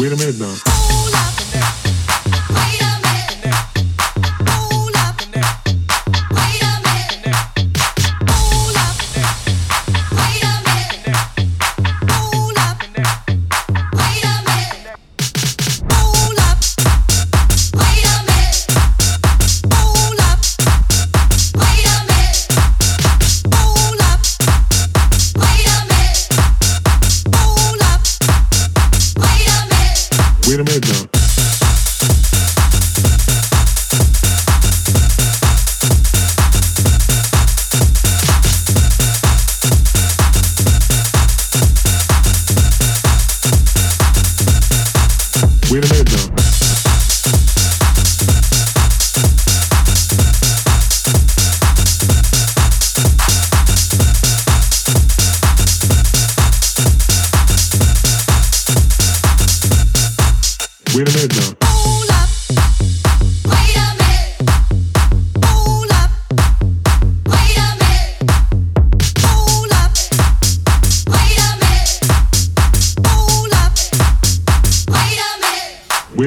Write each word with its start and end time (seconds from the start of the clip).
Wait 0.00 0.12
a 0.12 0.16
minute 0.16 0.38
whenever. 0.38 0.73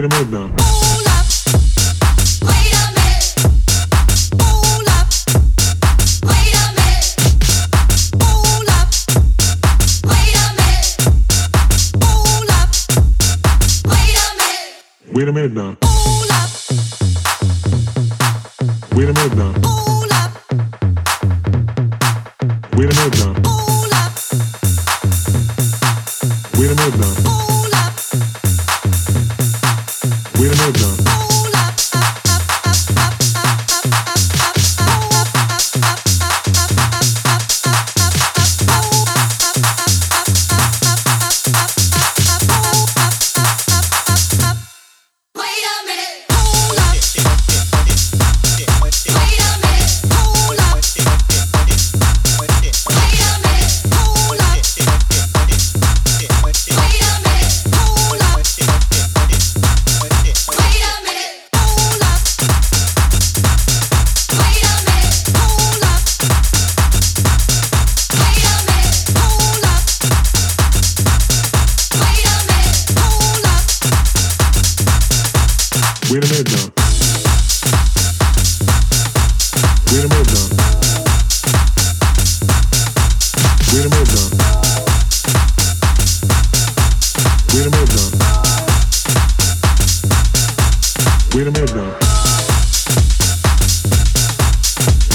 the 0.08 0.16
mood 0.16 0.32
now. 0.32 0.54
Wait 15.14 15.28
a 15.28 15.34
minute 15.34 15.52
now. 15.52 15.87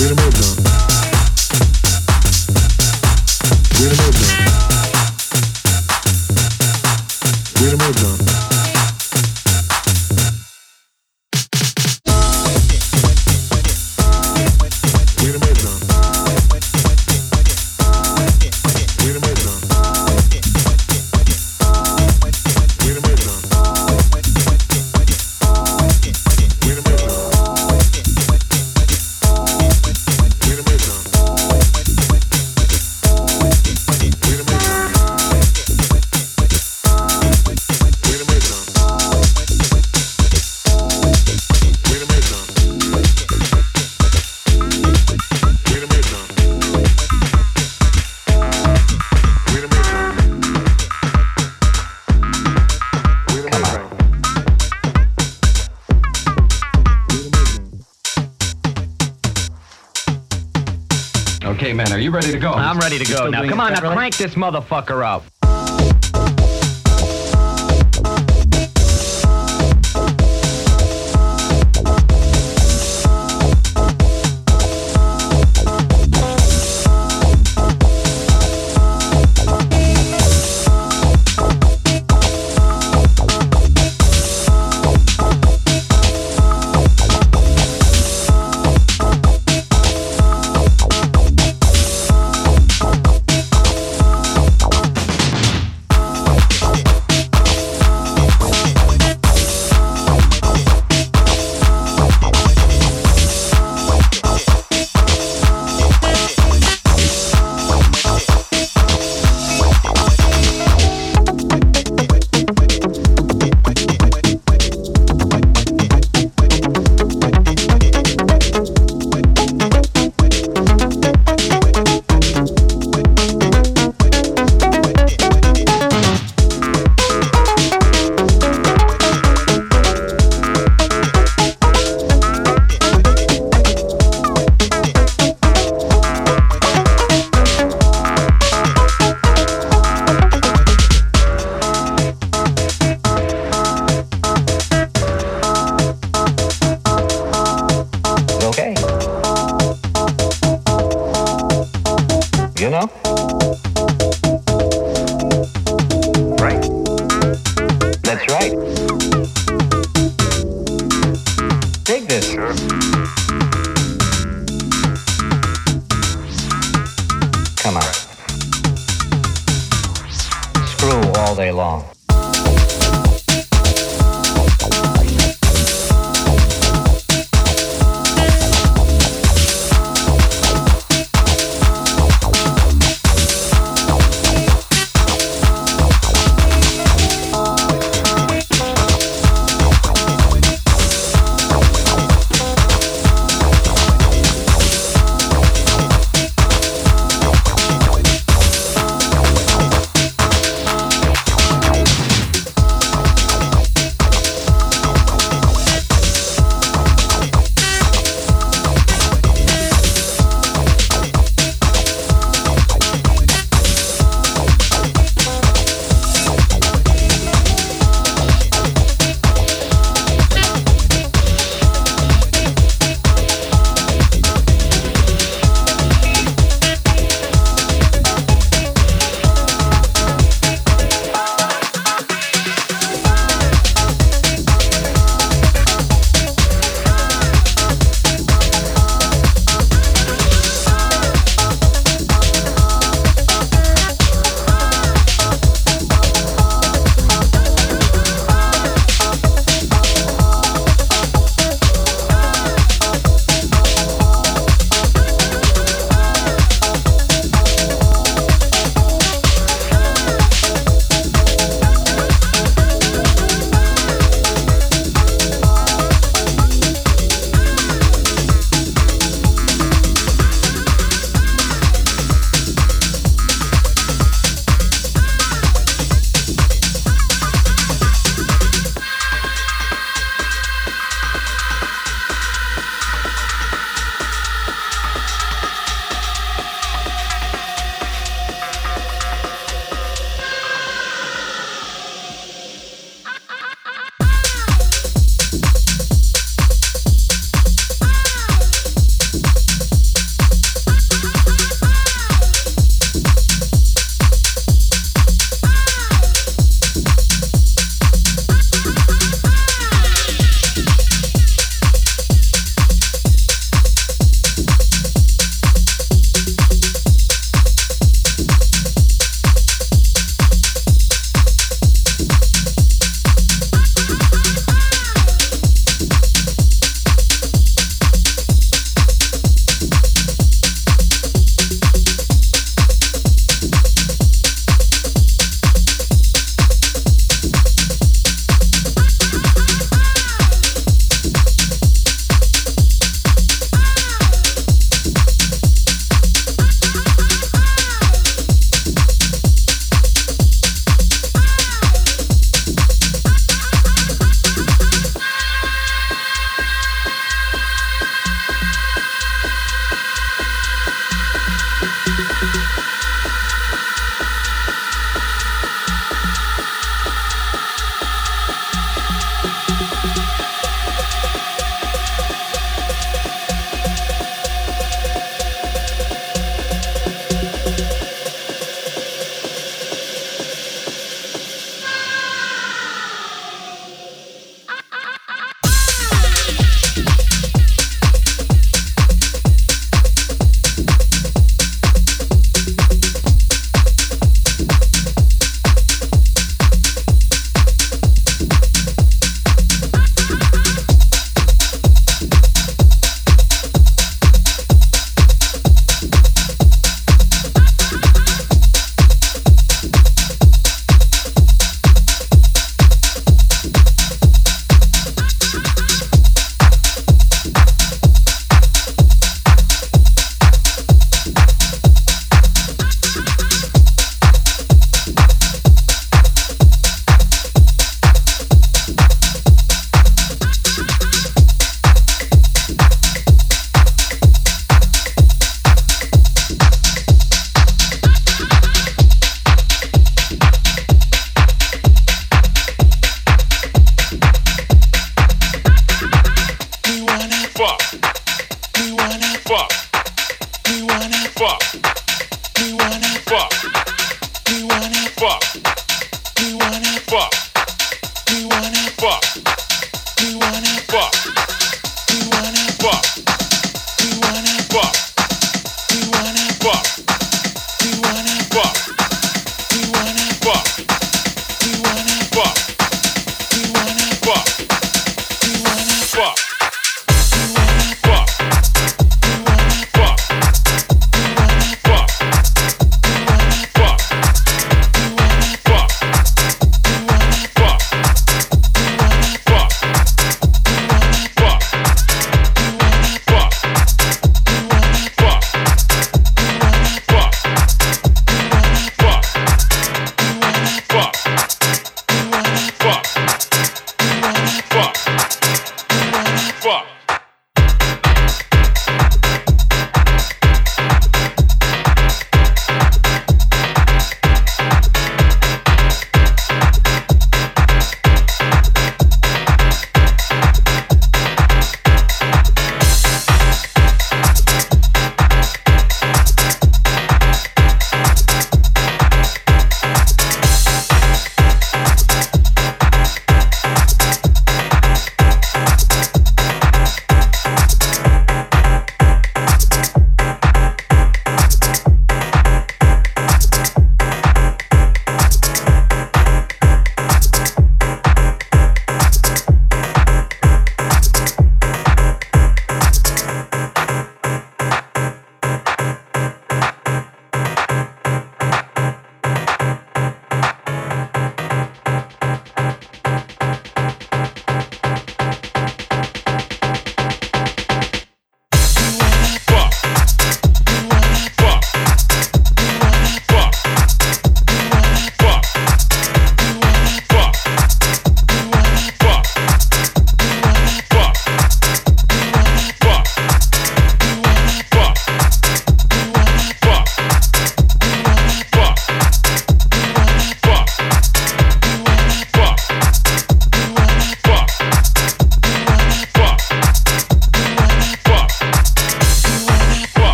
We're 0.00 0.14
the 7.92 8.09
ready 62.90 63.04
to 63.04 63.12
go 63.12 63.28
now. 63.28 63.48
Come 63.48 63.60
on, 63.60 63.72
now 63.72 63.92
crank 63.92 64.16
this 64.16 64.34
motherfucker 64.34 65.04
up. 65.04 65.24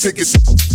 Tickets. 0.00 0.69